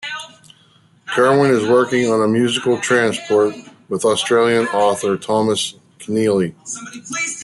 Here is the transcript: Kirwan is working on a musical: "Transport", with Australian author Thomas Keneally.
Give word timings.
Kirwan 1.13 1.51
is 1.51 1.69
working 1.69 2.09
on 2.11 2.23
a 2.23 2.27
musical: 2.27 2.79
"Transport", 2.79 3.53
with 3.87 4.03
Australian 4.03 4.65
author 4.69 5.15
Thomas 5.15 5.75
Keneally. 5.99 6.55